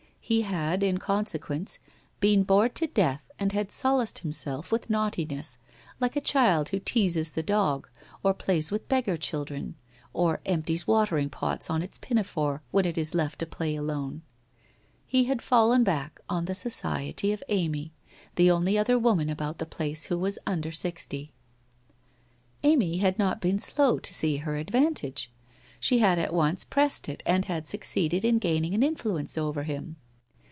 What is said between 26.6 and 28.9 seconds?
pressed it and had succeeded in gaining an